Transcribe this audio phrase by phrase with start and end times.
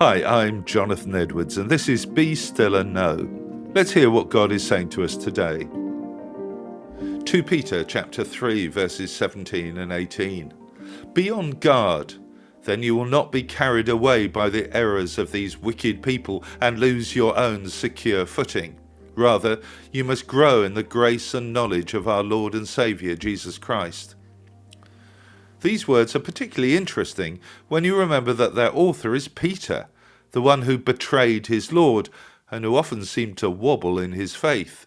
[0.00, 3.28] Hi, I'm Jonathan Edwards, and this is Be Still and Know.
[3.74, 5.66] Let's hear what God is saying to us today.
[7.24, 10.54] 2 Peter chapter 3 verses 17 and 18.
[11.14, 12.14] Be on guard,
[12.62, 16.78] then you will not be carried away by the errors of these wicked people and
[16.78, 18.78] lose your own secure footing.
[19.16, 23.58] Rather, you must grow in the grace and knowledge of our Lord and Saviour Jesus
[23.58, 24.14] Christ.
[25.60, 29.88] These words are particularly interesting when you remember that their author is Peter,
[30.30, 32.08] the one who betrayed his Lord
[32.50, 34.86] and who often seemed to wobble in his faith.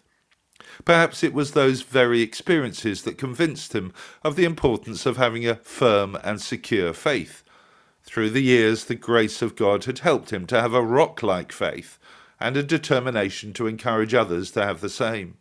[0.84, 3.92] Perhaps it was those very experiences that convinced him
[4.24, 7.44] of the importance of having a firm and secure faith.
[8.04, 11.52] Through the years, the grace of God had helped him to have a rock like
[11.52, 11.98] faith
[12.40, 15.36] and a determination to encourage others to have the same.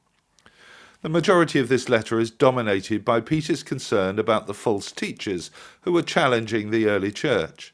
[1.01, 5.49] The majority of this letter is dominated by Peter's concern about the false teachers
[5.81, 7.73] who were challenging the early church.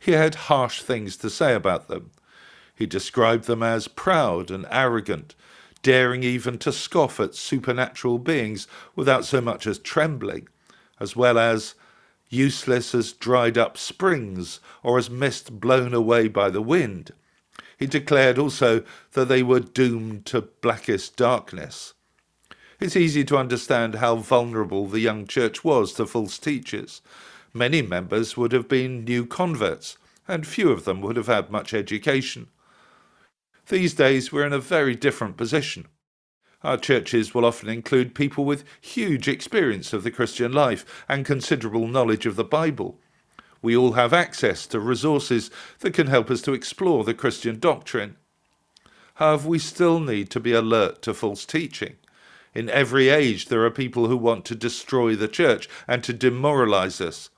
[0.00, 2.12] He had harsh things to say about them.
[2.74, 5.34] He described them as proud and arrogant,
[5.82, 10.48] daring even to scoff at supernatural beings without so much as trembling,
[10.98, 11.74] as well as
[12.30, 17.12] useless as dried up springs or as mist blown away by the wind.
[17.76, 18.82] He declared also
[19.12, 21.92] that they were doomed to blackest darkness.
[22.80, 27.02] It's easy to understand how vulnerable the young church was to false teachers.
[27.52, 31.72] Many members would have been new converts, and few of them would have had much
[31.72, 32.48] education.
[33.68, 35.86] These days we're in a very different position.
[36.64, 41.86] Our churches will often include people with huge experience of the Christian life and considerable
[41.86, 42.98] knowledge of the Bible.
[43.62, 48.16] We all have access to resources that can help us to explore the Christian doctrine.
[49.14, 51.96] However, we still need to be alert to false teaching.
[52.54, 57.00] In every age, there are people who want to destroy the church and to demoralize
[57.00, 57.30] us.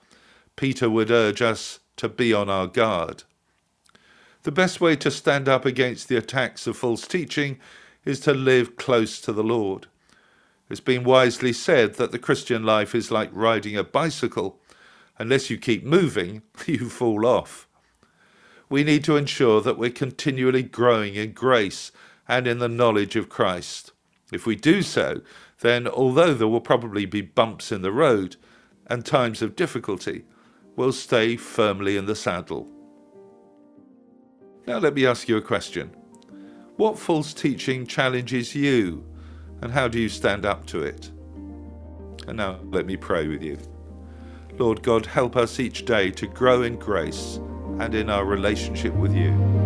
[0.57, 3.23] Peter would urge us to be on our guard.
[4.43, 7.59] The best way to stand up against the attacks of false teaching
[8.05, 9.87] is to live close to the Lord.
[10.69, 14.61] It's been wisely said that the Christian life is like riding a bicycle.
[15.19, 17.67] Unless you keep moving, you fall off.
[18.69, 21.93] We need to ensure that we're continually growing in grace
[22.29, 23.93] and in the knowledge of Christ.
[24.37, 25.23] If we do so,
[25.61, 28.37] then although there will probably be bumps in the road
[28.87, 30.27] and times of difficulty,
[30.77, 32.71] we'll stay firmly in the saddle.
[34.67, 35.89] Now, let me ask you a question.
[36.77, 39.07] What false teaching challenges you,
[39.63, 41.11] and how do you stand up to it?
[42.29, 43.57] And now, let me pray with you.
[44.59, 47.41] Lord God, help us each day to grow in grace
[47.79, 49.66] and in our relationship with you.